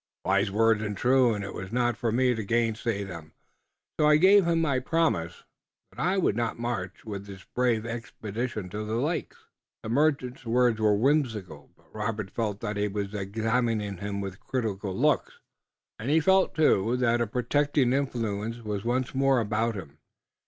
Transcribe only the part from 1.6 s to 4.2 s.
not for me to gainsay them. So I